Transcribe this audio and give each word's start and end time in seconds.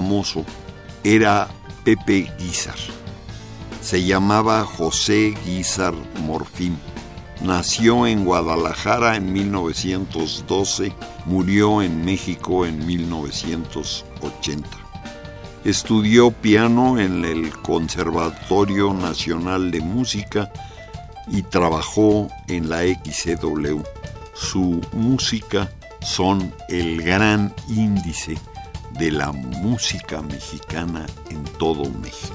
Famoso 0.00 0.46
era 1.04 1.46
Pepe 1.84 2.32
Guizar. 2.38 2.78
Se 3.82 4.02
llamaba 4.02 4.64
José 4.64 5.34
Guizar 5.44 5.92
Morfín. 6.24 6.78
Nació 7.42 8.06
en 8.06 8.24
Guadalajara 8.24 9.16
en 9.16 9.30
1912, 9.30 10.94
murió 11.26 11.82
en 11.82 12.02
México 12.02 12.64
en 12.64 12.86
1980. 12.86 14.68
Estudió 15.64 16.30
piano 16.30 16.98
en 16.98 17.26
el 17.26 17.50
Conservatorio 17.50 18.94
Nacional 18.94 19.70
de 19.70 19.82
Música 19.82 20.50
y 21.28 21.42
trabajó 21.42 22.28
en 22.48 22.70
la 22.70 22.84
XCW. 22.84 23.82
Su 24.32 24.80
música 24.94 25.70
son 26.00 26.54
el 26.70 27.02
gran 27.02 27.54
índice 27.68 28.38
de 28.98 29.10
la 29.10 29.32
música 29.32 30.22
mexicana 30.22 31.06
en 31.30 31.44
todo 31.58 31.90
México. 31.90 32.34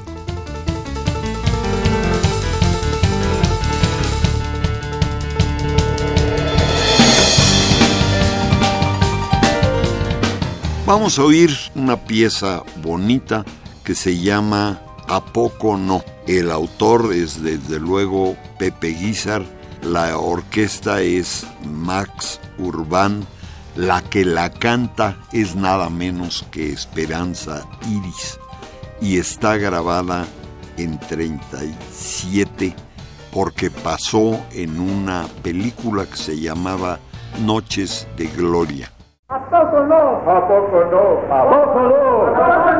Vamos 10.85 11.17
a 11.17 11.23
oír 11.23 11.49
una 11.73 12.05
pieza 12.05 12.61
bonita 12.83 13.43
que 13.83 13.95
se 13.95 14.19
llama 14.19 14.81
A 15.07 15.25
poco 15.25 15.77
no. 15.77 16.03
El 16.27 16.51
autor 16.51 17.11
es 17.11 17.41
desde 17.41 17.79
luego 17.79 18.37
Pepe 18.59 18.89
Guizar, 18.89 19.43
la 19.81 20.17
orquesta 20.17 21.01
es 21.01 21.47
Max 21.63 22.39
Urbán 22.59 23.25
la 23.75 24.01
que 24.01 24.23
la 24.23 24.49
canta 24.49 25.17
es 25.31 25.55
nada 25.55 25.89
menos 25.89 26.45
que 26.51 26.71
Esperanza 26.71 27.65
Iris 27.87 28.39
y 29.01 29.19
está 29.19 29.57
grabada 29.57 30.25
en 30.77 30.97
37 30.99 32.75
porque 33.33 33.69
pasó 33.69 34.39
en 34.51 34.79
una 34.79 35.25
película 35.43 36.05
que 36.05 36.15
se 36.15 36.39
llamaba 36.39 36.99
Noches 37.45 38.07
de 38.15 38.27
Gloria. 38.27 38.89
¿A 39.27 39.39
poco 39.49 39.83
no? 39.83 39.95
¿A 40.31 40.47
poco 40.47 40.85
no? 40.89 41.33
¿A 41.33 41.49
poco 41.49 41.81
no? 41.81 42.27
¿A 42.27 42.55
poco 42.55 42.71
no? 42.71 42.74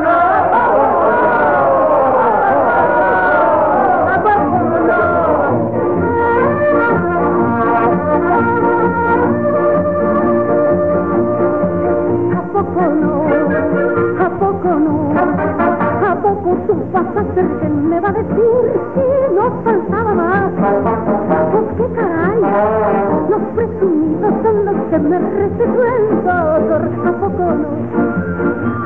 Poco 27.36 27.54
no? 27.54 27.68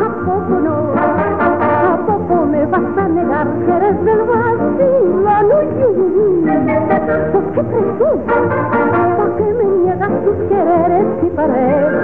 ¿A 0.01 0.09
poco 0.25 0.61
no? 0.61 0.77
¿A 0.97 2.07
poco 2.07 2.47
me 2.47 2.67
vas 2.67 2.99
a 2.99 3.09
negar 3.09 3.47
que 3.65 3.77
eres 3.77 4.05
del 4.05 4.23
vacío? 4.23 5.11
Pues 7.33 7.45
qué 7.55 7.63
tú? 7.99 8.09
¿Por 9.17 9.37
qué 9.37 9.47
me 9.55 9.65
niegas 9.65 10.25
tus 10.25 10.37
quereres 10.49 11.07
si 11.21 11.27
parece 11.29 12.00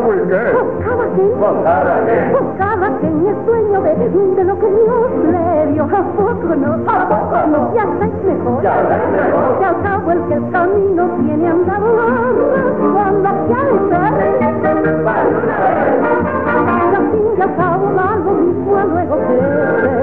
¿Al 0.00 0.06
cabo 0.06 0.14
y 0.14 0.28
qué? 0.28 0.42
Cada 0.82 1.04
quien. 1.14 1.30
Pues 2.30 2.44
cada 2.56 2.88
quien 2.98 3.26
es 3.26 3.46
dueño 3.46 3.82
de, 3.82 3.94
de 3.96 4.44
lo 4.44 4.58
que 4.58 4.66
Dios 4.66 5.10
le 5.30 5.72
dio. 5.72 5.84
¿A 5.84 6.02
poco 6.16 6.54
no? 6.56 6.72
¿A 6.90 7.08
poco 7.08 7.36
no? 7.48 7.74
Ya 7.74 7.82
estáis 7.82 8.14
mejor. 8.24 8.62
Ya 8.62 8.80
estáis 8.80 9.08
mejor. 9.12 9.58
Que 9.58 9.64
al 9.64 9.82
cabo 9.82 10.12
el 10.12 10.20
que 10.22 10.34
el 10.34 10.50
camino 10.50 11.08
tiene 11.20 11.48
andado 11.48 11.86
cuando 12.94 13.28
ya 13.50 13.60
está. 13.76 14.00
Y 14.30 14.44
al 16.96 17.10
fin 17.10 17.24
y 17.36 17.40
al 17.42 17.56
cabo 17.56 17.92
da 17.94 18.16
lo 18.16 18.30
mismo 18.32 18.76
a 18.76 18.84
luego 18.84 19.16
que 19.16 19.34
que 19.82 19.99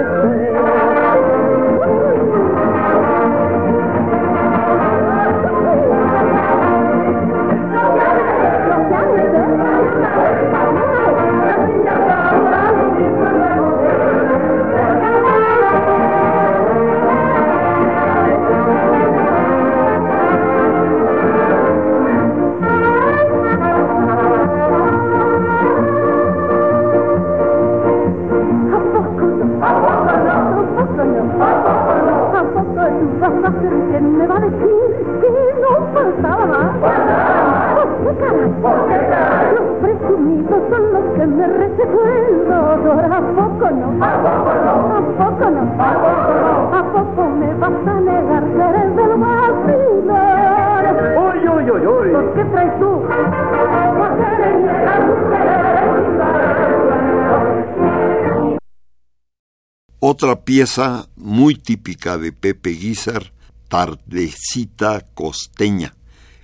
pieza 60.47 61.09
muy 61.17 61.55
típica 61.55 62.17
de 62.17 62.31
Pepe 62.31 62.69
Guizar, 62.69 63.33
Tardecita 63.67 65.05
Costeña. 65.13 65.93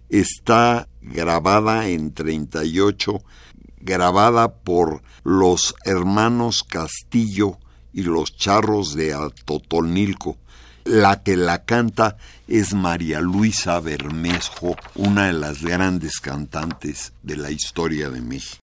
Está 0.09 0.89
grabada 1.01 1.88
en 1.88 2.13
38, 2.13 3.23
grabada 3.79 4.55
por 4.55 5.03
los 5.23 5.73
hermanos 5.85 6.65
Castillo 6.65 7.59
y 7.94 8.01
los 8.01 8.35
charros 8.35 8.94
de 8.94 9.13
Atotonilco. 9.13 10.35
La 10.83 11.23
que 11.23 11.38
la 11.38 11.63
canta 11.63 12.17
es 12.49 12.73
María 12.73 13.21
Luisa 13.21 13.79
Bermejo, 13.79 14.75
una 14.95 15.27
de 15.27 15.33
las 15.33 15.61
grandes 15.61 16.19
cantantes 16.19 17.13
de 17.23 17.38
la 17.38 17.51
historia 17.51 18.09
de 18.09 18.19
México. 18.19 18.62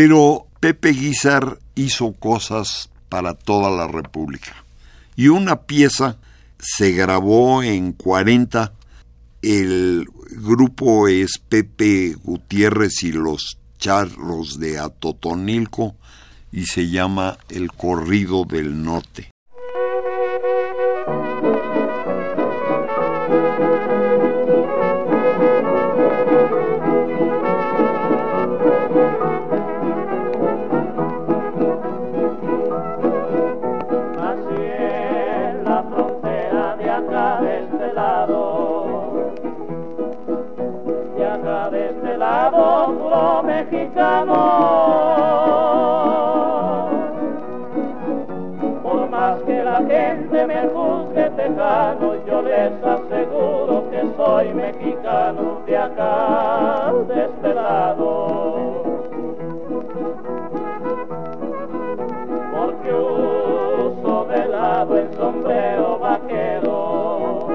Pero 0.00 0.46
Pepe 0.60 0.90
Guizar 0.90 1.58
hizo 1.74 2.12
cosas 2.12 2.88
para 3.08 3.34
toda 3.34 3.68
la 3.68 3.88
República. 3.88 4.64
Y 5.16 5.26
una 5.26 5.62
pieza 5.62 6.18
se 6.56 6.92
grabó 6.92 7.64
en 7.64 7.94
40. 7.94 8.72
El 9.42 10.06
grupo 10.36 11.08
es 11.08 11.40
Pepe 11.48 12.14
Gutiérrez 12.14 13.02
y 13.02 13.10
los 13.10 13.58
charros 13.80 14.60
de 14.60 14.78
Atotonilco 14.78 15.96
y 16.52 16.66
se 16.66 16.88
llama 16.88 17.36
El 17.48 17.72
Corrido 17.72 18.44
del 18.44 18.80
Norte. 18.80 19.32
Porque 62.50 62.92
uso 62.92 64.24
de 64.24 64.48
lado 64.48 64.96
el 64.96 65.12
sombrero 65.12 65.98
vaquero 65.98 67.48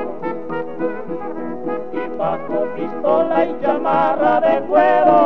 y 1.94 2.18
bajo 2.18 2.68
pistola 2.76 3.46
y 3.46 3.60
chamarra 3.64 4.40
de 4.42 4.62
cuero. 4.68 5.20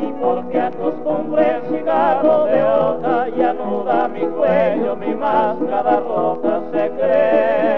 Y 0.00 0.12
porque 0.22 0.60
acostumbré 0.60 1.56
el 1.56 1.62
cigarro 1.64 2.44
de 2.44 2.64
hoja 2.64 3.28
y 3.36 3.42
anuda 3.42 4.08
mi 4.08 4.26
cuello, 4.26 4.96
mi 4.96 5.14
máscara 5.14 6.00
rota 6.00 6.62
se 6.72 6.90
cree. 6.92 7.77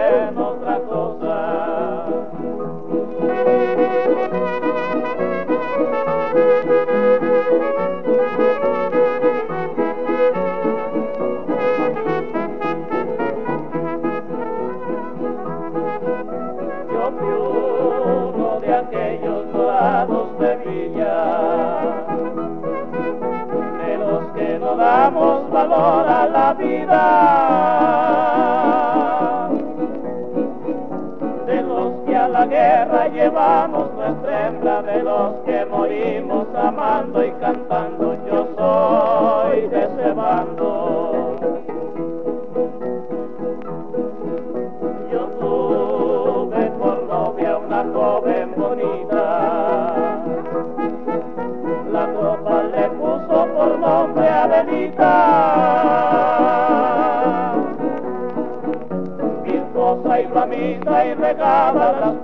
propio 17.00 18.60
de 18.60 18.74
aquellos 18.74 19.54
lados 19.54 20.38
de 20.38 20.56
villa, 20.56 21.16
de 23.78 23.98
los 23.98 24.24
que 24.34 24.58
no 24.58 24.76
damos 24.76 25.50
valor 25.50 26.06
a 26.06 26.26
la 26.28 26.52
vida, 26.54 27.04
de 31.46 31.62
los 31.62 31.92
que 32.04 32.16
a 32.16 32.28
la 32.28 32.46
guerra 32.46 33.08
llevamos 33.08 33.92
nuestra 33.94 34.48
hembra, 34.48 34.82
de 34.82 35.02
los 35.02 35.32
que 35.46 35.64
morimos 35.66 36.46
amando 36.54 37.24
y 37.24 37.30
cantando 37.32 38.16
yo 38.26 38.48
soy. 38.56 39.09
cabalá. 61.40 62.19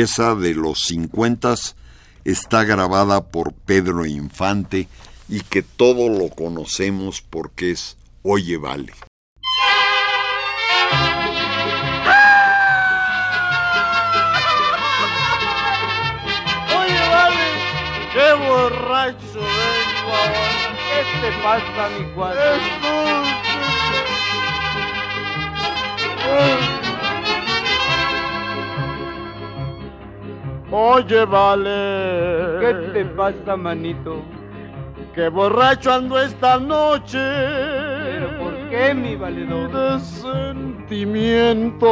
Pieza 0.00 0.34
de 0.34 0.54
los 0.54 0.84
50 0.84 1.56
está 2.24 2.64
grabada 2.64 3.20
por 3.26 3.52
Pedro 3.52 4.06
Infante 4.06 4.88
y 5.28 5.40
que 5.42 5.62
todo 5.62 6.08
lo 6.08 6.30
conocemos 6.30 7.20
porque 7.20 7.72
es 7.72 7.98
Oye 8.22 8.56
Vale. 8.56 8.94
Oye, 16.78 17.00
vale, 17.10 17.46
qué 18.14 18.32
borracho 18.48 19.34
vengo 19.34 20.16
ahora. 20.16 20.46
¿Qué 20.88 21.02
te 21.20 21.30
pasa, 21.42 21.90
mi 21.98 22.04
cuadro? 22.14 22.40
Oye, 30.72 31.24
vale. 31.24 32.60
¿Qué 32.60 32.74
te 32.92 33.04
pasa, 33.06 33.56
manito? 33.56 34.22
Qué 35.14 35.28
borracho 35.28 35.92
ando 35.92 36.20
esta 36.20 36.58
noche. 36.60 37.18
¿Pero 37.18 38.38
por 38.38 38.54
qué, 38.68 38.94
mi 38.94 39.16
valedor? 39.16 39.72
De 39.72 39.98
sentimiento. 39.98 41.88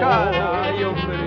Caray, 0.00 0.84
hombre. 0.84 1.18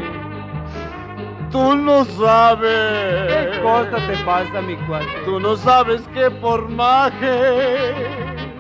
Tú 1.51 1.75
no 1.75 2.03
sabes. 2.05 3.51
¿Qué 3.51 3.61
cosa 3.61 3.97
te 4.07 4.17
pasa, 4.25 4.61
mi 4.61 4.75
cuate? 4.87 5.05
Tú 5.25 5.39
no 5.39 5.55
sabes 5.55 6.01
qué 6.13 6.31
formaje. 6.41 7.93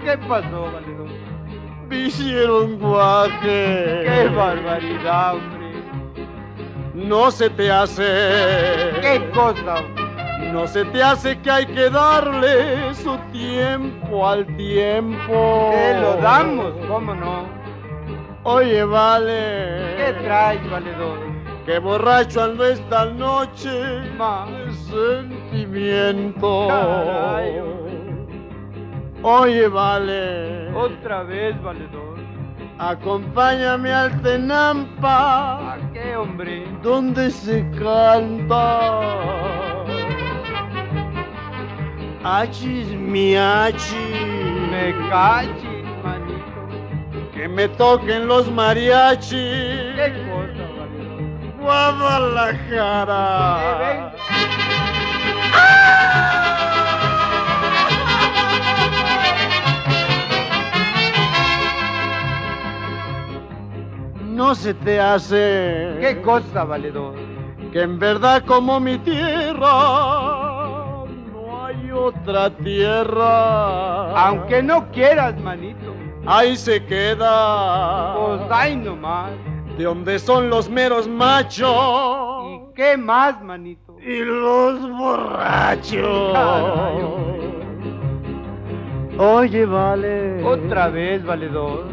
¿Qué 0.03 0.15
pasó, 0.29 0.71
valedor? 0.71 1.07
Me 1.89 1.97
hicieron 2.05 2.77
guaje. 2.77 4.03
¡Qué 4.05 4.29
barbaridad, 4.35 5.33
hombre! 5.33 5.54
No 6.95 7.29
se 7.29 7.49
te 7.49 7.69
hace. 7.69 8.03
¿Qué 9.01 9.29
cosa? 9.33 9.83
No 10.53 10.65
se 10.65 10.85
te 10.85 11.03
hace 11.03 11.37
que 11.41 11.51
hay 11.51 11.65
que 11.65 11.89
darle 11.89 12.93
su 12.95 13.17
tiempo 13.33 14.25
al 14.25 14.45
tiempo. 14.55 15.71
Te 15.73 15.99
lo 15.99 16.15
damos, 16.21 16.71
¿cómo 16.87 17.13
no? 17.13 17.43
Oye, 18.43 18.85
vale. 18.85 19.95
¿Qué 19.97 20.13
traes, 20.23 20.71
valedor? 20.71 21.19
Qué 21.65 21.79
borracho 21.79 22.43
ando 22.43 22.63
esta 22.63 23.05
noche 23.05 24.01
Ma. 24.17 24.47
sentimiento. 24.87 26.67
Caray, 26.69 27.59
hombre. 27.59 27.93
Oye, 29.21 29.67
vale. 29.67 30.71
Otra 30.73 31.23
vez, 31.23 31.61
valedor. 31.61 32.14
Acompáñame 32.77 33.89
al 33.93 34.21
Tenampa, 34.21 35.73
¿A 35.75 35.77
qué, 35.93 36.15
hombre? 36.17 36.67
donde 36.83 37.31
se 37.31 37.63
canta. 37.79 38.91
Achis 42.23 42.87
mi 42.89 43.35
achis, 43.37 43.95
Me 44.71 44.93
cachis, 45.09 45.85
manito. 46.03 47.31
que 47.33 47.47
me 47.47 47.69
toquen 47.69 48.27
los 48.27 48.51
mariachis. 48.51 49.31
¿Qué 49.31 50.13
cosa? 50.29 50.65
Guadalajara. 51.61 53.15
ven. 53.79 53.99
No 64.35 64.53
se 64.53 64.73
te 64.73 64.99
hace 64.99 65.95
¿Qué 66.01 66.21
cosa, 66.21 66.63
valedor? 66.65 67.13
que 67.71 67.81
en 67.81 67.97
verdad 67.99 68.43
como 68.45 68.79
mi 68.79 68.97
tierra 68.99 69.65
no 71.33 71.65
hay 71.65 71.91
otra 71.91 72.49
tierra. 72.49 74.11
Aunque 74.27 74.61
no 74.63 74.89
quieras, 74.91 75.39
manito. 75.41 75.93
ahí 76.25 76.55
se 76.57 76.83
queda. 76.85 78.15
Pues 78.15 78.41
ay 78.49 78.75
nomás. 78.77 79.31
de 79.77 79.83
donde 79.83 80.19
son 80.19 80.49
los 80.49 80.69
meros 80.69 81.07
machos 81.07 82.45
¿Y 82.47 82.73
qué 82.75 82.95
más, 82.97 83.41
manito? 83.43 83.95
y 84.01 84.19
los 84.19 84.79
borrachos. 84.97 86.33
Caray, 86.33 87.25
Oye, 89.17 89.65
vale. 89.65 90.43
Otra 90.43 90.89
vez, 90.89 91.23
valedor. 91.25 91.85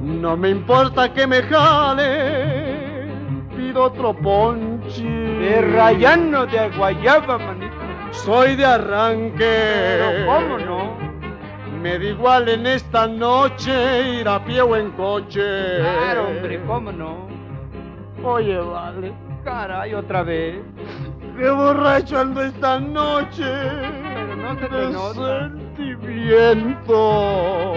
No 0.00 0.36
me 0.36 0.50
importa 0.50 1.12
que 1.12 1.26
me 1.26 1.42
jale. 1.42 3.08
Pido 3.56 3.84
otro 3.84 4.14
ponche. 4.14 5.04
De 5.04 5.60
rayano 5.60 6.46
de 6.46 6.70
guayaba, 6.76 7.38
manito. 7.38 7.76
Soy 8.10 8.56
de 8.56 8.64
arranque. 8.64 9.36
Pero 9.38 10.26
cómo 10.26 10.58
no. 10.58 11.10
Me 11.82 11.98
da 11.98 12.04
igual 12.04 12.48
en 12.48 12.66
esta 12.66 13.06
noche 13.06 14.18
ir 14.20 14.28
a 14.28 14.42
pie 14.44 14.60
o 14.62 14.74
en 14.76 14.90
coche. 14.92 15.78
Claro, 15.78 16.28
hombre, 16.28 16.60
cómo 16.66 16.92
no. 16.92 17.28
Oye, 18.22 18.58
vale. 18.58 19.12
Caray, 19.44 19.94
otra 19.94 20.22
vez. 20.22 20.60
Qué 21.38 21.50
borracho 21.50 22.18
ando 22.18 22.42
esta 22.42 22.80
noche. 22.80 23.44
Pero 23.44 24.36
no 24.36 24.58
se 24.58 24.66
te 24.66 24.76
de 24.76 24.90
nota. 24.90 25.50
sentimiento. 25.76 27.74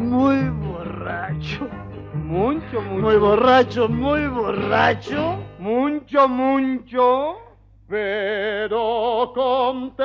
Muy 0.00 0.48
borracho. 0.48 1.68
Mucho, 2.14 2.80
mucho. 2.82 3.00
Muy 3.00 3.16
borracho, 3.16 3.88
muy 3.88 4.26
borracho. 4.28 5.38
Mucho, 5.58 6.28
mucho. 6.28 7.36
Pero 7.88 9.32
contento. 9.34 9.98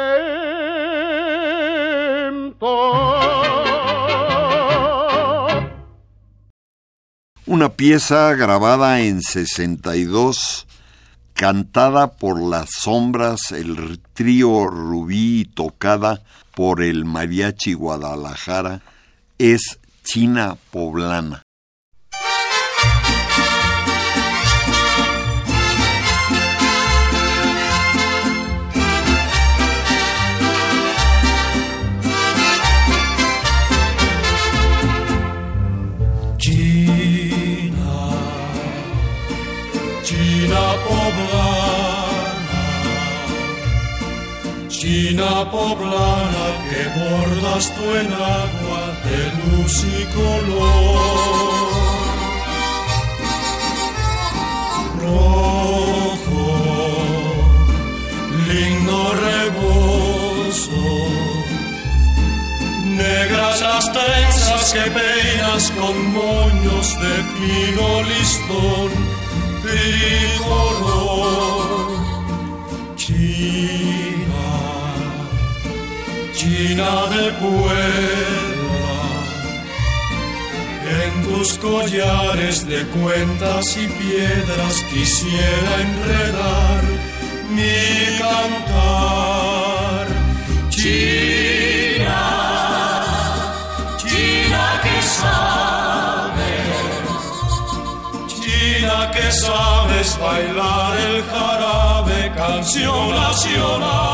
Una 7.45 7.69
pieza 7.69 8.33
grabada 8.35 9.01
en 9.01 9.21
62, 9.21 10.65
cantada 11.33 12.13
por 12.13 12.41
las 12.41 12.69
sombras, 12.71 13.51
el 13.51 14.00
trío 14.13 14.65
Rubí 14.65 15.41
y 15.41 15.45
tocada 15.45 16.23
por 16.55 16.81
el 16.81 17.05
Mariachi 17.05 17.73
Guadalajara, 17.73 18.81
es 19.38 19.79
China 20.03 20.57
Poblana. 20.72 21.41
China, 40.03 40.63
poblana, 40.86 42.19
China 44.67 45.50
poblana 45.50 46.45
que 46.69 46.81
bordas 47.00 47.65
tú 47.75 47.86
en 47.95 48.10
agua 49.13 49.34
de 49.48 49.58
luz 49.58 49.75
y 49.84 50.05
color. 50.15 51.74
Rojo, 55.01 56.48
lindo 58.48 58.98
rebozo. 59.13 60.86
Negras 62.86 63.58
las 63.62 63.86
trenzas 63.91 64.74
que 64.74 64.86
peinas 64.91 65.72
con 65.72 65.96
moños 66.13 66.88
de 67.00 67.13
fino 67.36 67.88
listón 68.03 68.91
tricolor. 69.62 71.13
China, 72.96 74.48
China 76.34 76.91
de 77.08 77.24
Puebla, 77.34 78.42
en 80.86 81.24
tus 81.24 81.58
collares 81.58 82.67
de 82.67 82.86
cuentas 82.88 83.78
y 83.78 83.88
piedras 83.88 84.84
quisiera 84.91 85.82
enredar 85.82 86.84
mi 87.50 88.17
cantar. 88.19 90.08
China, 90.69 92.24
China 93.98 94.82
que 94.84 95.02
sabes, 95.19 96.43
China 98.28 99.12
que 99.12 99.32
sabes 99.32 100.19
bailar 100.19 100.98
el 100.98 101.24
jarabe, 101.24 102.32
canción 102.36 103.15
nacional. 103.15 104.13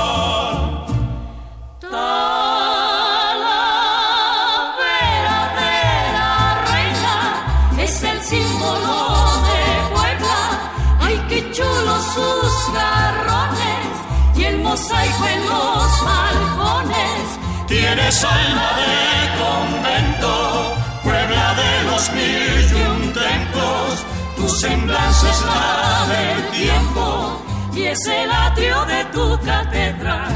Tienes 17.69 18.23
alma 18.23 18.69
de 18.81 18.97
convento, 19.39 20.75
Puebla 21.03 21.53
de 21.53 21.83
los 21.91 22.11
mil 22.13 22.65
y 22.67 22.81
un 22.81 23.13
templos, 23.13 24.05
tu 24.35 24.49
semblanza 24.49 25.29
es 25.29 25.41
la 25.43 26.07
del 26.07 26.49
tiempo. 26.49 27.43
Y 27.75 27.83
es 27.83 27.99
el 28.07 28.31
atrio 28.31 28.85
de 28.85 29.05
tu 29.13 29.39
catedral. 29.45 30.33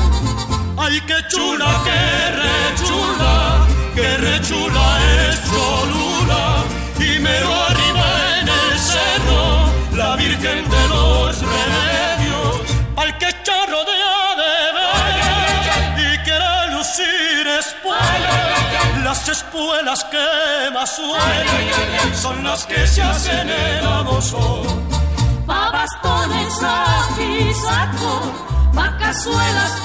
Ay, 0.78 1.02
qué 1.08 1.16
chula, 1.30 1.82
qué 1.84 2.32
rechula, 2.44 3.68
qué 3.96 4.18
rechula 4.18 5.00
es 5.28 5.42
Cholula. 5.50 6.64
Y 7.00 7.20
mero 7.20 7.52
arriba 7.68 8.08
en 8.42 8.48
el 8.48 8.80
cerro, 8.80 9.98
la 9.98 10.16
Virgen 10.18 10.70
de 10.70 10.88
los 10.88 11.40
Remedios. 11.42 12.62
Ay, 12.96 13.12
qué 13.20 13.30
charro 13.42 13.80
de 13.86 14.23
Las 19.04 19.28
espuelas 19.28 20.04
que 20.06 20.72
más 20.74 21.00
son 22.16 22.44
las 22.44 22.66
que 22.66 22.88
se 22.88 23.02
hacen 23.02 23.50
en 23.50 23.86
Abosón. 23.86 24.64
Pa' 25.46 25.70
bastones 25.72 26.64
a 26.64 27.08
saco, 27.66 28.14
pa' 28.74 28.98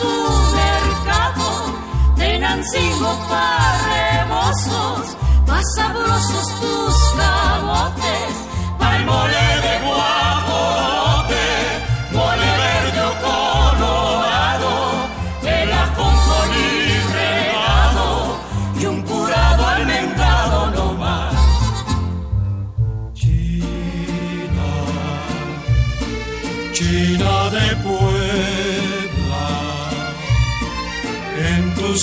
tu 0.01 0.12
mercado, 0.57 1.49
de 2.16 2.38
Nancingo 2.38 3.12
pa' 3.29 3.77
rebosos, 3.88 5.16
pa' 5.47 5.62
sabrosos 5.75 6.49
tus 6.61 6.97
camotes, 7.18 8.35
pa' 8.79 8.97
el 8.97 9.05
mole 9.05 9.47
de 9.64 9.75
guajolote, 9.85 10.28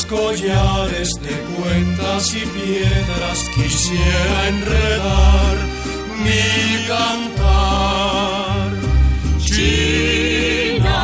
collares 0.09 1.09
de 1.21 1.35
cuentas 1.55 2.33
y 2.33 2.45
piedras 2.45 3.49
quisiera 3.55 4.47
enredar 4.47 5.57
mi 6.23 6.85
cantar. 6.87 8.71
China, 9.39 11.01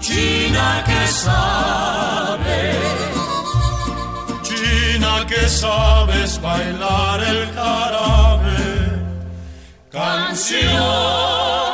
China 0.00 0.84
que 0.86 1.06
sabes, 1.08 2.76
China 4.42 5.26
que 5.26 5.48
sabes 5.48 6.40
bailar 6.40 7.20
el 7.22 7.52
jarabe, 7.54 8.64
canción 9.90 11.67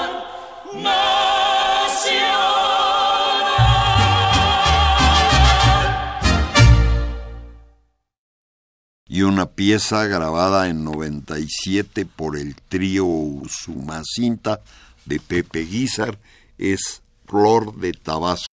y 9.14 9.22
una 9.22 9.46
pieza 9.46 10.06
grabada 10.06 10.68
en 10.68 10.82
97 10.82 12.04
por 12.04 12.36
el 12.36 12.56
trío 12.56 13.06
Sumacinta 13.48 14.60
de 15.04 15.20
Pepe 15.20 15.60
Guizar 15.60 16.18
es 16.58 17.00
Flor 17.24 17.76
de 17.76 17.92
Tabasco. 17.92 18.48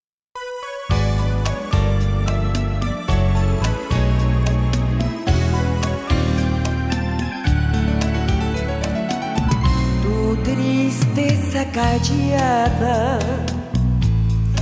Tu 10.03 10.37
tristeza 10.43 11.71
callada 11.71 13.17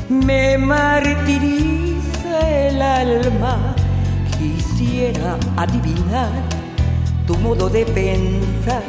me 0.07 0.57
martiriza 0.57 1.89
el 2.69 2.81
alma. 2.81 3.75
Quisiera 4.79 5.37
adivinar 5.57 6.31
tu 7.27 7.37
modo 7.39 7.67
de 7.67 7.83
pensar, 7.83 8.81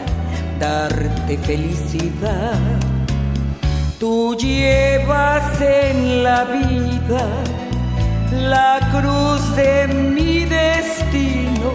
darte 0.61 1.37
felicidad. 1.37 2.61
Tú 3.99 4.37
llevas 4.37 5.61
en 5.61 6.23
la 6.23 6.45
vida 6.45 7.27
la 8.31 8.79
cruz 8.93 9.57
de 9.57 9.89
mi 9.89 10.45
destino, 10.45 11.73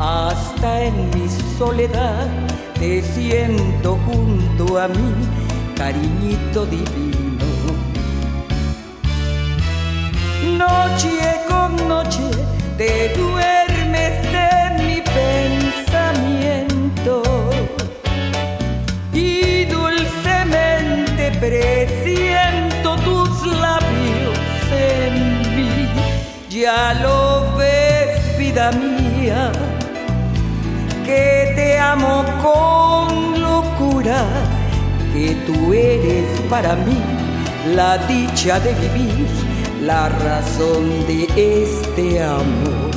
hasta 0.00 0.84
en 0.84 1.10
mi 1.10 1.28
soledad 1.58 2.26
te 2.78 3.02
siento 3.02 3.98
junto 4.06 4.78
a 4.80 4.88
mí, 4.88 5.12
cariñito 5.76 6.64
divino. 6.64 7.44
Noche 10.56 11.42
con 11.46 11.88
noche 11.88 12.57
te 12.78 13.12
duermes 13.16 14.14
en 14.32 14.86
mi 14.86 15.00
pensamiento 15.80 16.42
y 19.12 19.64
dulcemente 19.64 21.32
presiento 21.40 22.94
tus 22.98 23.46
labios 23.46 24.38
en 24.70 25.12
mí. 25.56 25.88
Ya 26.48 26.94
lo 27.02 27.56
ves, 27.56 28.38
vida 28.38 28.70
mía, 28.70 29.50
que 31.04 31.52
te 31.56 31.80
amo 31.80 32.24
con 32.40 33.42
locura, 33.42 34.24
que 35.12 35.34
tú 35.46 35.72
eres 35.72 36.40
para 36.48 36.76
mí 36.76 36.96
la 37.74 37.98
dicha 38.06 38.60
de 38.60 38.72
vivir 38.74 39.57
la 39.82 40.08
razón 40.08 41.06
de 41.06 41.26
este 41.36 42.22
amor. 42.22 42.88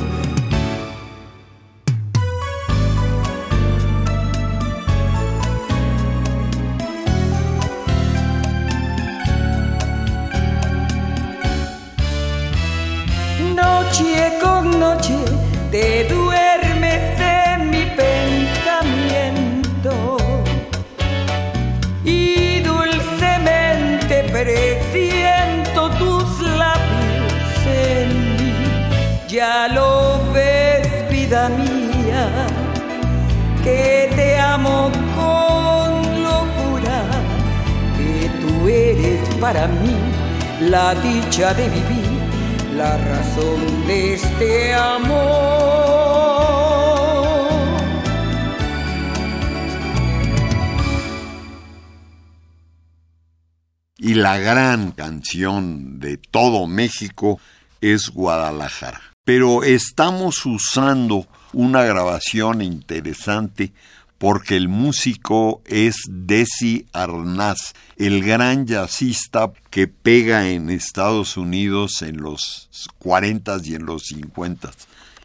Noche 13.54 14.32
con 14.40 14.80
noche 14.80 15.16
te 15.70 16.04
para 39.42 39.66
mí 39.66 39.96
la 40.70 40.94
dicha 40.94 41.52
de 41.52 41.68
vivir 41.68 42.06
la 42.76 42.96
razón 42.96 43.86
de 43.88 44.14
este 44.14 44.72
amor. 44.72 46.22
Y 53.98 54.14
la 54.14 54.38
gran 54.38 54.92
canción 54.92 55.98
de 55.98 56.18
todo 56.18 56.68
México 56.68 57.40
es 57.80 58.10
Guadalajara. 58.10 59.00
Pero 59.24 59.64
estamos 59.64 60.46
usando 60.46 61.26
una 61.52 61.82
grabación 61.82 62.62
interesante 62.62 63.72
porque 64.22 64.54
el 64.54 64.68
músico 64.68 65.62
es 65.66 65.96
Desi 66.08 66.86
Arnaz, 66.92 67.74
el 67.96 68.22
gran 68.22 68.68
jazzista 68.68 69.50
que 69.68 69.88
pega 69.88 70.48
en 70.48 70.70
Estados 70.70 71.36
Unidos 71.36 72.02
en 72.02 72.22
los 72.22 72.70
40 73.00 73.56
y 73.64 73.74
en 73.74 73.84
los 73.84 74.04
50. 74.04 74.70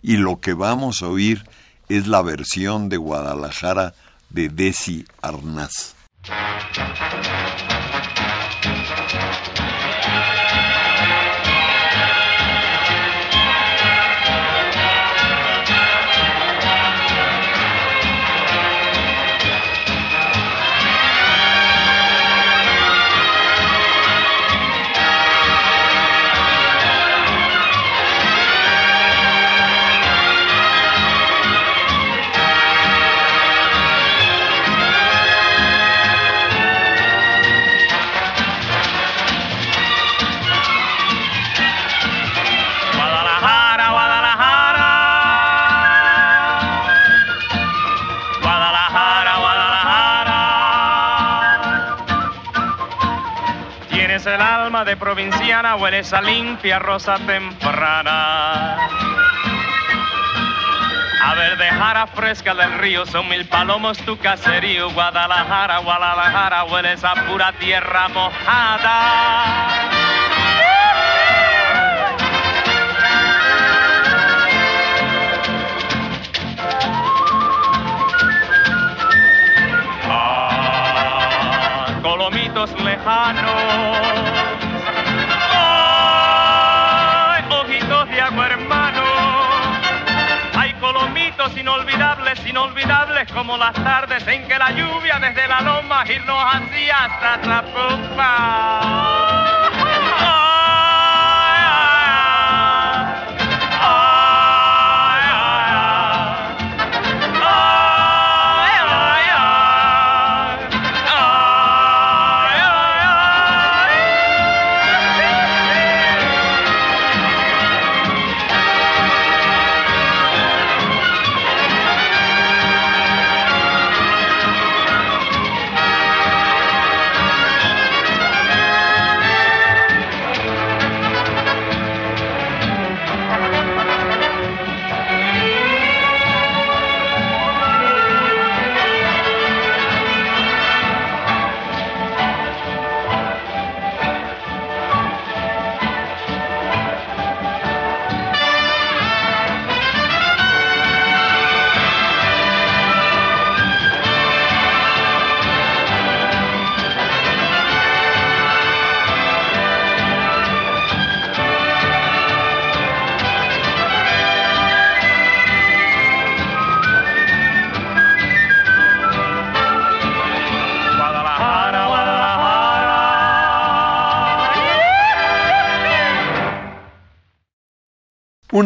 Y 0.02 0.18
lo 0.18 0.40
que 0.40 0.54
vamos 0.54 1.04
a 1.04 1.10
oír 1.10 1.44
es 1.90 2.08
la 2.08 2.24
versión 2.24 2.90
de 2.90 2.98
Guadalajara 2.98 3.94
de 4.32 4.50
Desi 4.50 5.06
Arnaz. 5.22 5.94
Alma 54.68 54.84
de 54.84 54.98
provinciana, 54.98 55.78
hueles 55.78 56.12
a 56.12 56.22
limpia 56.22 56.78
rosa 56.78 57.18
temprana. 57.20 58.76
A 61.24 61.36
verde 61.36 61.70
jara 61.70 62.06
fresca 62.08 62.54
del 62.54 62.74
río, 62.74 63.06
son 63.06 63.30
mil 63.30 63.46
palomos 63.46 63.98
tu 64.00 64.18
caserío. 64.18 64.92
Guadalajara, 64.92 65.78
Guadalajara, 65.78 66.66
hueles 66.66 67.02
a 67.06 67.14
pura 67.28 67.54
tierra 67.54 68.10
mojada. 68.10 69.00
Ah, 80.10 80.58
lejanos. 82.84 84.27
Inolvidables, 91.58 92.46
inolvidables 92.46 93.32
como 93.32 93.58
las 93.58 93.74
tardes 93.74 94.26
en 94.28 94.48
que 94.48 94.58
la 94.58 94.72
lluvia 94.72 95.20
desde 95.20 95.48
la 95.48 95.62
loma 95.62 96.04
y 96.06 96.20
nos 96.26 96.44
hacía 96.54 97.06
hasta 97.06 97.42
Trapupa. 97.42 98.78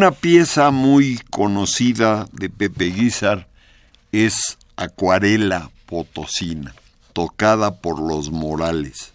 Una 0.02 0.10
pieza 0.10 0.72
muy 0.72 1.20
conocida 1.30 2.28
de 2.32 2.50
Pepe 2.50 2.86
Guizar 2.86 3.48
es 4.12 4.58
Acuarela 4.76 5.70
Potosina, 5.86 6.74
tocada 7.14 7.82
por 7.82 8.00
los 8.02 8.32
Morales. 8.32 9.14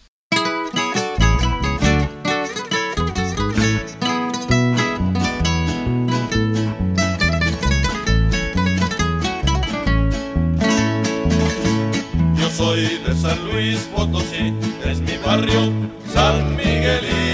Yo 12.39 12.49
soy 12.55 12.97
de 13.05 13.13
San 13.21 13.45
Luis 13.51 13.79
Potosí, 13.93 14.53
es 14.85 15.01
mi 15.01 15.17
barrio 15.17 15.69
San 16.13 16.55
Miguelito. 16.55 17.26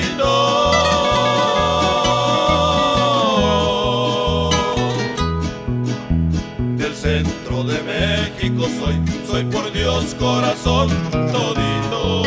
Soy, 8.63 8.95
soy 9.28 9.43
por 9.45 9.71
Dios 9.73 10.15
corazón 10.17 10.89
todito. 11.12 12.23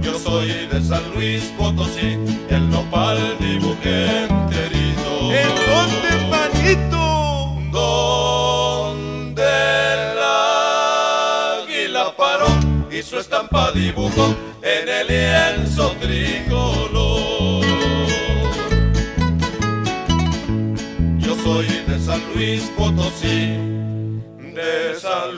Yo 0.00 0.18
soy 0.18 0.48
de 0.66 0.82
San 0.82 1.02
Luis 1.14 1.44
Potosí, 1.56 2.18
el 2.50 2.70
nopal 2.70 3.36
dibujé 3.38 4.24
enterito. 4.24 5.32
¿En 5.32 5.48
dónde, 5.70 6.10
manito? 6.28 7.00
Donde 7.70 9.42
el 9.94 10.18
águila 11.62 12.04
paró 12.16 12.48
y 12.90 13.02
su 13.02 13.16
estampa 13.18 13.70
dibujó 13.70 14.34
San 22.12 22.34
Luis 22.34 22.70
Potosí, 22.76 23.56
de 24.54 24.94
San 25.00 25.34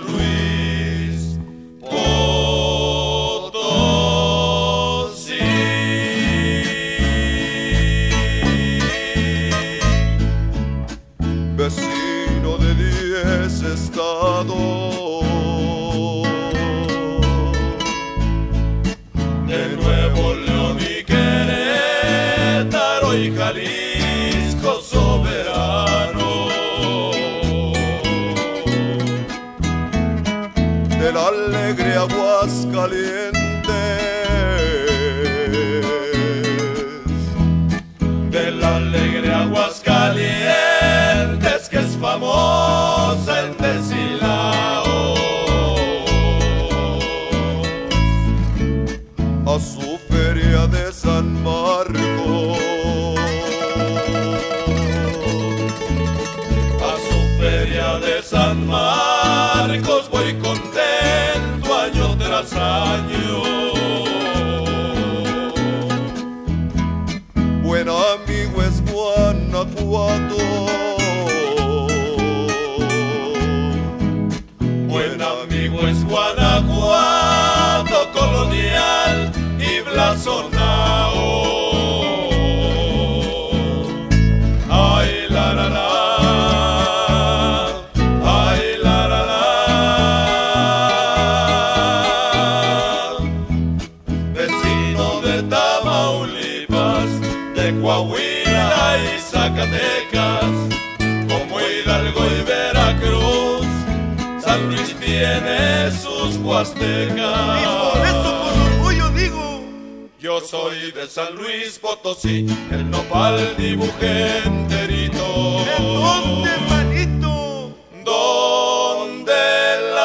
San 111.24 111.36
Luis 111.36 111.78
Potosí, 111.78 112.46
el 112.70 112.90
nopal 112.90 113.54
dibujé 113.56 114.44
enterito. 114.44 115.64
¿en 115.78 115.84
dónde, 115.94 116.50
manito? 116.68 117.72
Donde 118.04 119.32
el 119.74 119.96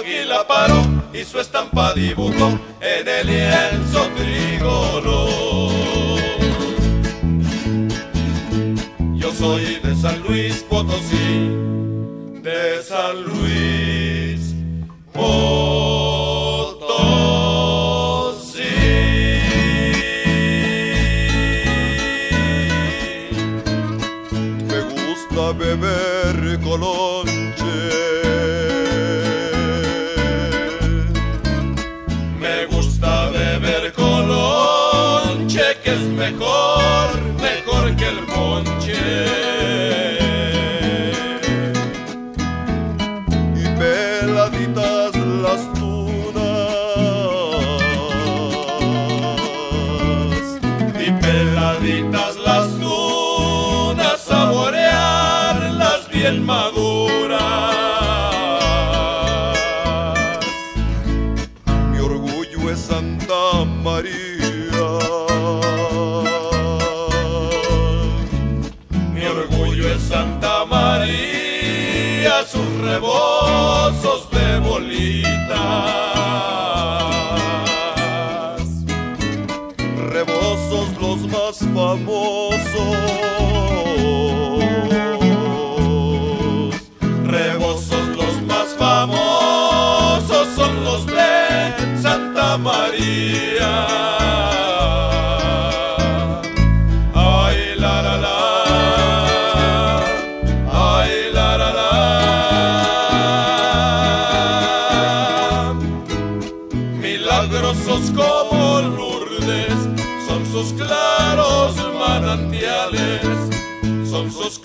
águila 0.00 0.46
paró 0.48 0.82
y 1.12 1.22
su 1.24 1.38
estampa 1.38 1.92
dibujó 1.92 2.58
en 2.80 3.08
el 3.08 3.26
lienzo 3.26 4.08
tricolor. 4.16 5.72
Yo 9.14 9.32
soy 9.34 9.80
de 9.82 9.94
San 9.96 10.22
Luis 10.22 10.64
Potosí, 10.66 11.50
de 12.42 12.82
San 12.82 13.22
Luis 13.22 14.13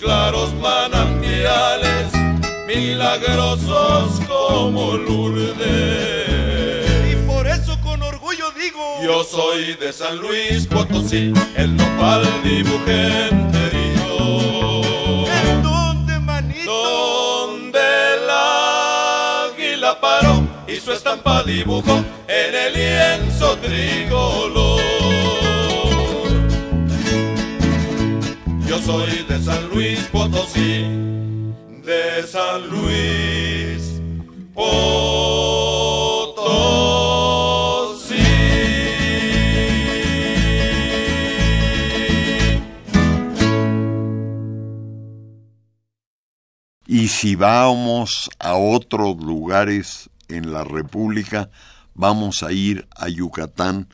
claros 0.00 0.54
manantiales, 0.54 2.10
milagrosos 2.66 4.20
como 4.26 4.96
Lourdes. 4.96 5.56
Y 7.12 7.16
por 7.26 7.46
eso 7.46 7.78
con 7.82 8.02
orgullo 8.02 8.50
digo, 8.52 8.80
Yo 9.04 9.22
soy 9.24 9.74
de 9.74 9.92
San 9.92 10.16
Luis 10.18 10.66
Potosí, 10.66 11.32
el 11.54 11.76
nopal 11.76 12.22
dibujé 12.42 13.28
enterito. 13.28 15.24
¿en 15.26 15.62
dónde, 15.62 16.18
manito? 16.18 16.72
Donde 16.72 17.80
el 18.14 18.30
águila 18.30 20.00
paró 20.00 20.42
y 20.66 20.76
su 20.76 20.92
estampa 20.92 21.42
dibujó 21.42 22.02
en 22.26 22.54
el 22.54 22.72
lienzo 22.72 23.56
tricolor. 23.58 24.69
Soy 28.90 29.24
de 29.28 29.38
San 29.40 29.68
Luis 29.68 30.00
Potosí, 30.10 30.82
de 31.84 32.26
San 32.26 32.68
Luis 32.68 34.00
Potosí. 34.52 35.84
Y 46.88 47.06
si 47.06 47.36
vamos 47.36 48.28
a 48.40 48.56
otros 48.56 49.16
lugares 49.18 50.10
en 50.28 50.52
la 50.52 50.64
República, 50.64 51.48
vamos 51.94 52.42
a 52.42 52.50
ir 52.50 52.88
a 52.96 53.08
Yucatán 53.08 53.86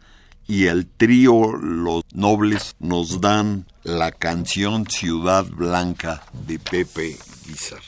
y 0.48 0.68
el 0.68 0.86
trío 0.86 1.52
Los 1.52 2.02
Nobles 2.14 2.76
nos 2.78 3.20
dan 3.20 3.66
la 3.86 4.10
canción 4.10 4.84
Ciudad 4.88 5.44
Blanca 5.44 6.20
de 6.32 6.58
Pepe 6.58 7.16
Guizar. 7.46 7.78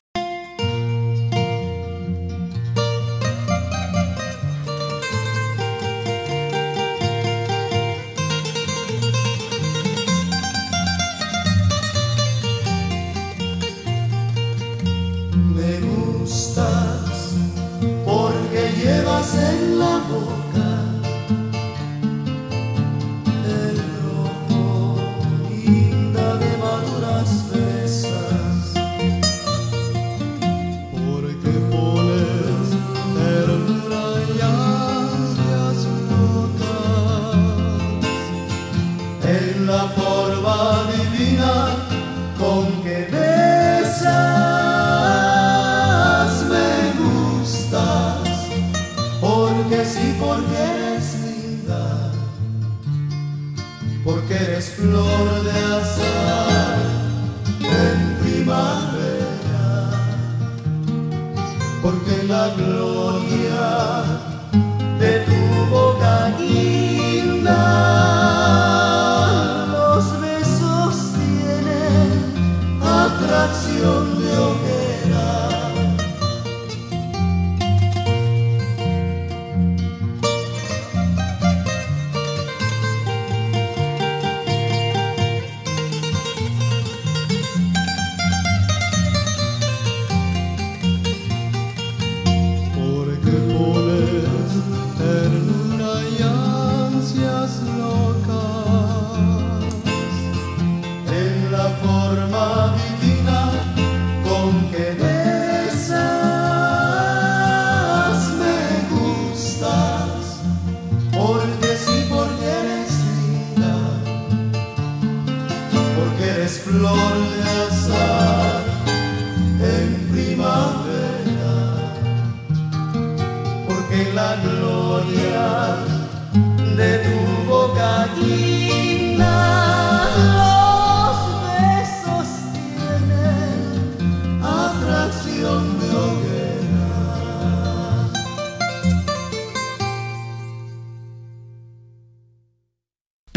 Me 15.53 15.81
gustas 15.81 17.35
porque 18.07 18.73
llevas 18.81 19.35
en 19.35 19.81
la 19.81 19.99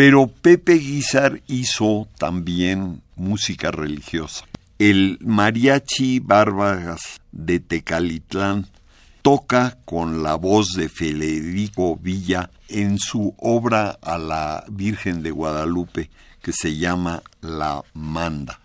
Pero 0.03 0.25
Pepe 0.25 0.79
Guizar 0.79 1.43
hizo 1.45 2.07
también 2.17 3.03
música 3.15 3.69
religiosa. 3.69 4.47
El 4.79 5.19
mariachi 5.21 6.17
Bárbaras 6.17 7.21
de 7.31 7.59
Tecalitlán 7.59 8.65
toca 9.21 9.77
con 9.85 10.23
la 10.23 10.33
voz 10.33 10.69
de 10.69 10.89
Federico 10.89 11.97
Villa 11.97 12.49
en 12.67 12.97
su 12.97 13.35
obra 13.37 13.99
a 14.01 14.17
la 14.17 14.63
Virgen 14.69 15.21
de 15.21 15.29
Guadalupe 15.29 16.09
que 16.41 16.51
se 16.51 16.77
llama 16.77 17.21
La 17.41 17.83
Manda. 17.93 18.59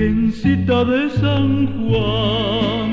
Virgencita 0.00 0.82
de 0.86 1.10
San 1.10 1.66
Juan, 1.76 2.90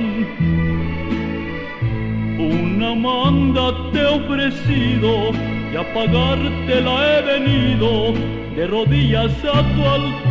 una 2.38 2.96
manda 2.96 3.72
te 3.94 4.00
he 4.02 4.06
ofrecido 4.08 5.32
y 5.72 5.78
a 5.78 5.94
pagarte 5.94 6.82
la 6.82 6.96
he 7.08 7.22
venido 7.22 8.12
de 8.58 8.68
rodillas 8.68 9.32
a 9.46 9.64
tu 9.74 9.82
altar. 9.98 10.28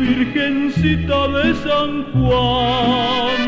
Virgencita 0.00 1.28
de 1.28 1.54
San 1.66 1.90
Juan, 2.14 3.40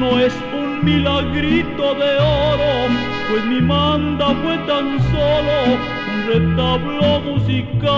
no 0.00 0.18
es 0.18 0.34
un 0.52 0.84
milagrito 0.84 1.94
de 1.94 2.18
oro, 2.18 2.88
pues 3.30 3.44
mi 3.44 3.60
manda 3.60 4.34
fue 4.42 4.58
tan 4.66 4.98
solo 5.12 6.03
retablo 6.26 7.20
musical. 7.20 7.94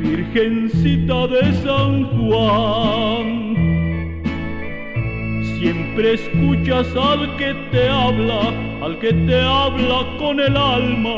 Virgencita 0.00 1.26
de 1.28 1.42
San 1.64 1.92
Juan, 2.16 3.28
siempre 5.58 6.06
escuchas 6.14 6.88
al 6.96 7.36
que 7.36 7.54
te 7.70 7.88
habla, 7.88 8.42
al 8.82 8.98
que 8.98 9.12
te 9.12 9.40
habla 9.40 10.06
con 10.18 10.40
el 10.40 10.56
alma, 10.56 11.16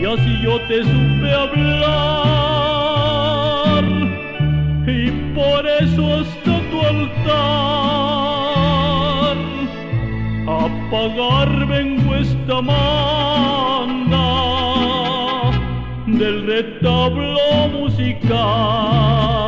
y 0.00 0.04
así 0.04 0.32
yo 0.42 0.60
te 0.68 0.82
supe 0.82 1.32
hablar. 1.44 2.22
Y 4.86 5.10
por 5.34 5.66
eso 5.80 6.02
hasta 6.20 6.54
tu 6.70 6.80
altar, 6.80 7.36
a 10.46 10.68
pagar 10.90 11.50
vengo 11.66 12.01
del 16.62 16.74
retablo 16.74 17.68
musical. 17.72 19.41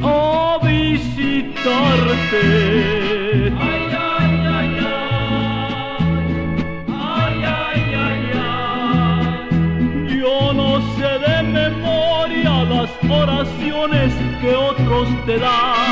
A 0.00 0.58
visitarte. 0.62 2.44
Ay, 3.58 3.82
ay, 3.98 4.30
ay, 4.58 4.78
ay, 6.86 7.44
ay, 7.44 7.82
ay, 8.06 8.22
ay. 8.38 10.20
Yo 10.20 10.38
no 10.52 10.68
sé 10.94 11.10
de 11.26 11.36
memoria 11.42 12.52
las 12.62 12.90
oraciones 13.10 14.12
que 14.40 14.50
otros 14.54 15.08
te 15.26 15.34
dan. 15.40 15.87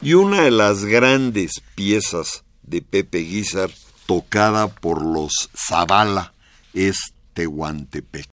Y 0.00 0.14
una 0.14 0.42
de 0.42 0.50
las 0.50 0.84
grandes 0.84 1.52
piezas 1.74 2.44
de 2.62 2.82
Pepe 2.82 3.18
Guizar, 3.18 3.70
tocada 4.06 4.68
por 4.68 5.04
los 5.04 5.50
Zavala, 5.54 6.32
es 6.72 7.12
Tehuantepec. 7.34 8.37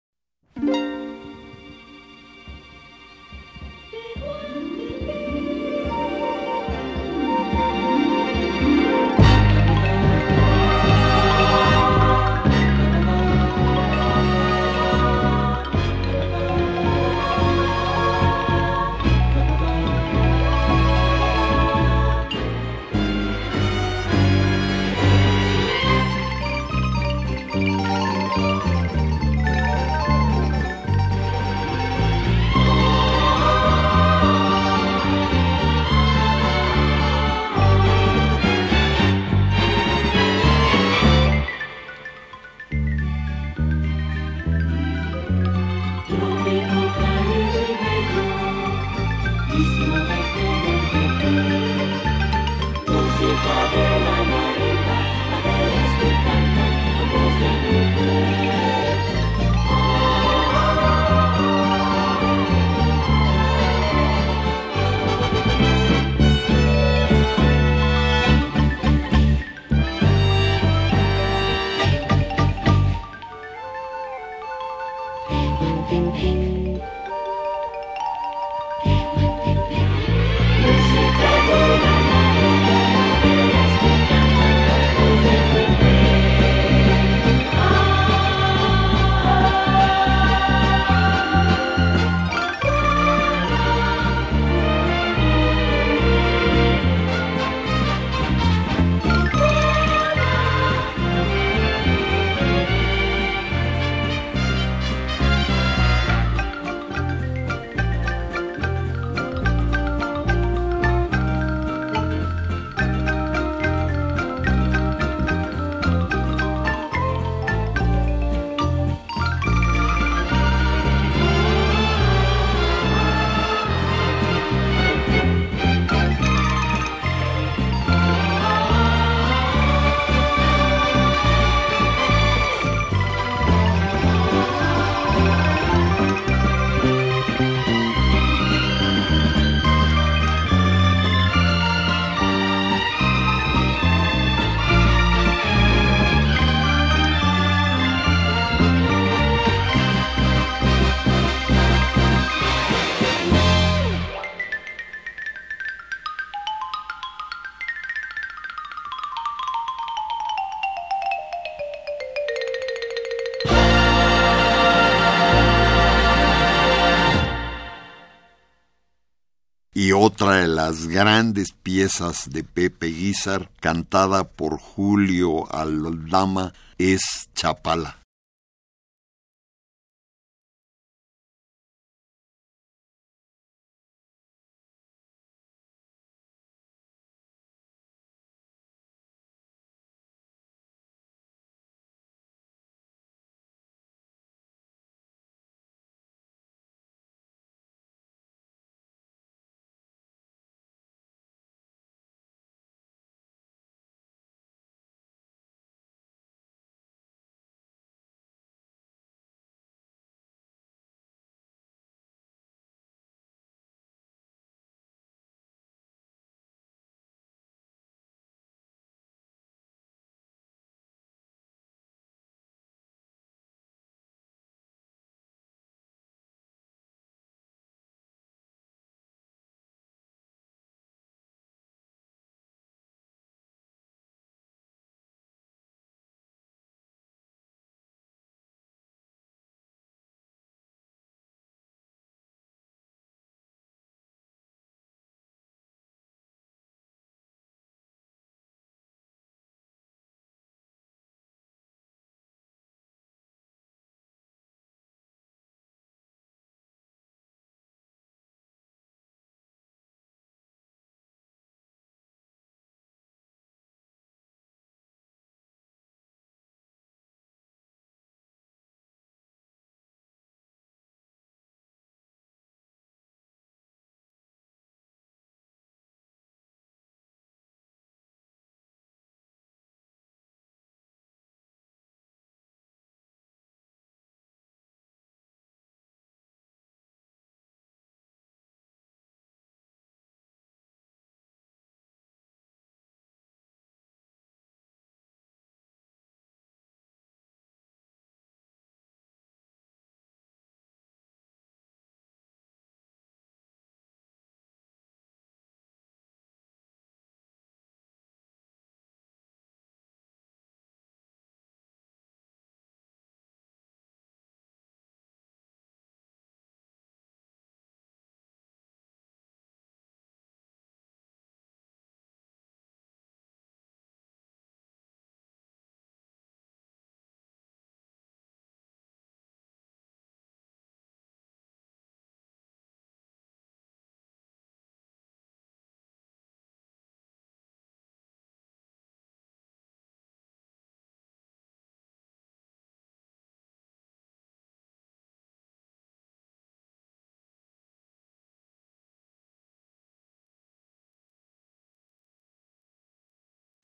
Las 170.69 170.87
grandes 170.87 171.53
piezas 171.53 172.29
de 172.29 172.45
Pepe 172.45 172.89
Guizar, 172.89 173.51
cantada 173.59 174.29
por 174.29 174.61
Julio 174.61 175.51
Aldama, 175.51 176.53
es 176.77 177.31
Chapala. 177.35 177.98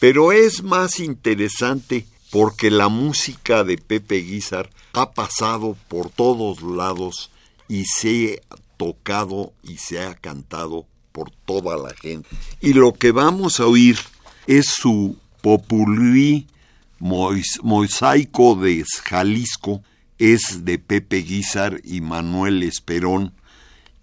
Pero 0.07 0.32
es 0.32 0.62
más 0.62 1.00
interesante 1.00 2.05
porque 2.30 2.70
la 2.70 2.88
música 2.90 3.64
de 3.64 3.78
Pepe 3.78 4.16
Guizar 4.16 4.68
ha 4.92 5.12
pasado 5.12 5.78
por 5.88 6.11
todos 6.11 6.61
lados 6.61 7.30
y 7.68 7.86
se 7.86 8.42
ha 8.50 8.57
tocado 8.76 9.55
y 9.62 9.78
se 9.78 10.02
ha 10.02 10.14
cantado 10.14 10.84
por 11.11 11.30
toda 11.46 11.78
la 11.78 11.94
gente. 11.94 12.28
Y 12.61 12.74
lo 12.74 12.92
que 12.92 13.12
vamos 13.12 13.61
a 13.61 13.66
oír 13.66 13.98
es 14.46 14.66
su 14.66 15.16
mois- 16.98 17.61
mosaico 17.62 18.57
de 18.57 18.84
Jalisco, 19.05 19.82
es 20.18 20.66
de 20.66 20.78
Pepe 20.78 21.22
Guizar 21.22 21.80
y 21.82 22.02
Manuel 22.02 22.62
Esperón. 22.62 23.32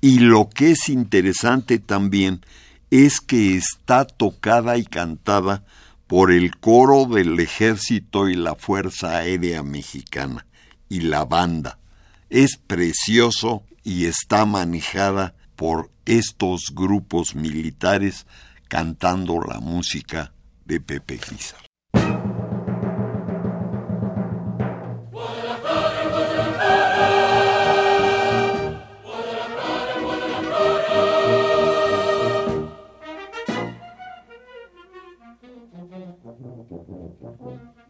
Y 0.01 0.17
lo 0.17 0.49
que 0.49 0.71
es 0.71 0.89
interesante 0.89 1.77
también 1.77 2.43
es 2.89 3.21
que 3.21 3.55
está 3.55 4.05
tocada 4.05 4.79
y 4.79 4.83
cantada 4.83 5.63
por 6.11 6.33
el 6.33 6.57
coro 6.57 7.05
del 7.05 7.39
ejército 7.39 8.27
y 8.27 8.35
la 8.35 8.55
Fuerza 8.55 9.19
Aérea 9.19 9.63
Mexicana 9.63 10.45
y 10.89 10.99
la 10.99 11.23
banda. 11.23 11.79
Es 12.29 12.57
precioso 12.57 13.63
y 13.81 14.07
está 14.07 14.45
manejada 14.45 15.35
por 15.55 15.89
estos 16.03 16.73
grupos 16.75 17.33
militares 17.33 18.27
cantando 18.67 19.39
la 19.39 19.61
música 19.61 20.33
de 20.65 20.81
Pepe 20.81 21.17
Guizar. 37.41 37.59
Tienes 37.59 37.80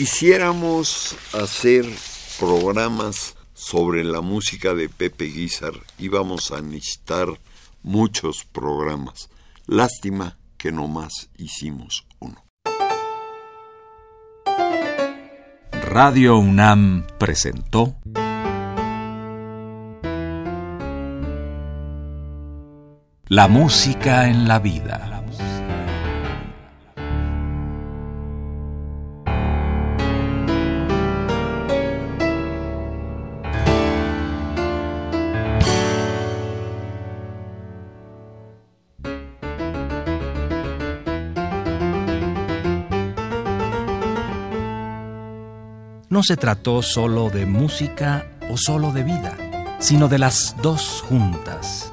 Quisiéramos 0.00 1.14
hacer 1.34 1.84
programas 2.38 3.36
sobre 3.52 4.02
la 4.02 4.22
música 4.22 4.72
de 4.72 4.88
Pepe 4.88 5.26
Guizar, 5.26 5.74
íbamos 5.98 6.52
a 6.52 6.62
necesitar 6.62 7.28
muchos 7.82 8.46
programas. 8.46 9.28
Lástima 9.66 10.38
que 10.56 10.72
nomás 10.72 11.28
hicimos 11.36 12.06
uno. 12.18 12.42
Radio 15.90 16.38
UNAM 16.38 17.06
presentó 17.18 17.94
La 23.28 23.48
música 23.48 24.30
en 24.30 24.48
la 24.48 24.60
vida. 24.60 25.19
No 46.20 46.24
se 46.24 46.36
trató 46.36 46.82
solo 46.82 47.30
de 47.30 47.46
música 47.46 48.26
o 48.50 48.58
solo 48.58 48.92
de 48.92 49.04
vida, 49.04 49.38
sino 49.78 50.06
de 50.06 50.18
las 50.18 50.54
dos 50.60 51.02
juntas. 51.08 51.90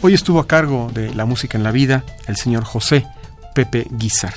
Hoy 0.00 0.14
estuvo 0.14 0.40
a 0.40 0.46
cargo 0.46 0.90
de 0.94 1.14
la 1.14 1.26
música 1.26 1.58
en 1.58 1.64
la 1.64 1.72
vida 1.72 2.04
el 2.26 2.36
señor 2.36 2.64
José 2.64 3.06
Pepe 3.54 3.86
Guizar 3.90 4.32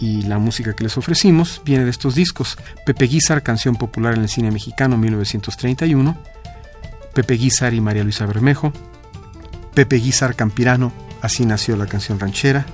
y 0.00 0.22
la 0.22 0.38
música 0.38 0.74
que 0.74 0.84
les 0.84 0.96
ofrecimos 0.96 1.62
viene 1.64 1.84
de 1.84 1.90
estos 1.90 2.14
discos. 2.14 2.56
Pepe 2.84 3.06
Guizar, 3.06 3.42
Canción 3.42 3.76
Popular 3.76 4.14
en 4.14 4.22
el 4.22 4.28
Cine 4.28 4.50
Mexicano 4.50 4.96
1931, 4.96 6.16
Pepe 7.14 7.34
Guizar 7.34 7.74
y 7.74 7.80
María 7.80 8.02
Luisa 8.02 8.26
Bermejo, 8.26 8.72
Pepe 9.74 9.96
Guizar 9.96 10.34
Campirano, 10.34 10.92
Así 11.24 11.44
nació 11.46 11.76
la 11.76 11.86
canción 11.86 12.20
ranchera, 12.20 12.66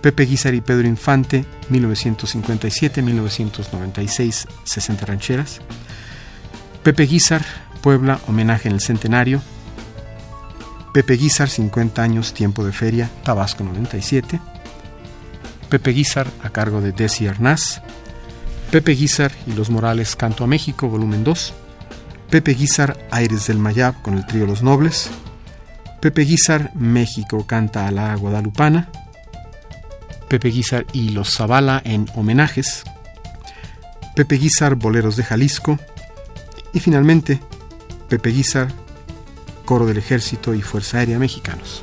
Pepe 0.00 0.24
Guizar 0.24 0.52
y 0.52 0.60
Pedro 0.60 0.88
Infante 0.88 1.44
1957-1996, 1.70 4.48
60 4.64 5.06
rancheras, 5.06 5.60
Pepe 6.82 7.04
Guizar, 7.04 7.46
Puebla, 7.82 8.18
homenaje 8.26 8.68
en 8.68 8.74
el 8.74 8.80
centenario, 8.80 9.40
Pepe 10.92 11.14
Guizar, 11.14 11.48
50 11.48 12.02
años, 12.02 12.34
tiempo 12.34 12.64
de 12.64 12.72
feria, 12.72 13.08
Tabasco 13.22 13.62
97, 13.62 14.40
Pepe 15.68 15.92
Guizar 15.92 16.28
a 16.42 16.50
cargo 16.50 16.80
de 16.80 16.92
Desi 16.92 17.26
Arnaz, 17.26 17.82
Pepe 18.70 18.92
Guizar 18.92 19.32
y 19.46 19.52
los 19.52 19.70
Morales 19.70 20.16
Canto 20.16 20.44
a 20.44 20.46
México, 20.46 20.88
volumen 20.88 21.24
2, 21.24 21.54
Pepe 22.30 22.54
Guizar 22.54 22.96
Aires 23.10 23.46
del 23.46 23.58
Mayab 23.58 24.00
con 24.02 24.14
el 24.14 24.26
trío 24.26 24.46
Los 24.46 24.62
Nobles, 24.62 25.10
Pepe 26.00 26.22
Guizar 26.22 26.70
México 26.74 27.46
canta 27.46 27.86
a 27.86 27.90
la 27.90 28.14
Guadalupana, 28.16 28.90
Pepe 30.28 30.48
Guizar 30.48 30.86
y 30.92 31.10
los 31.10 31.34
Zavala 31.34 31.80
en 31.84 32.06
homenajes, 32.14 32.84
Pepe 34.16 34.36
Guizar 34.36 34.76
Boleros 34.76 35.16
de 35.16 35.24
Jalisco. 35.24 35.78
Y 36.72 36.80
finalmente 36.80 37.38
Pepe 38.08 38.30
Guizar 38.30 38.68
Coro 39.66 39.84
del 39.84 39.98
Ejército 39.98 40.54
y 40.54 40.62
Fuerza 40.62 40.98
Aérea 40.98 41.18
Mexicanos. 41.18 41.82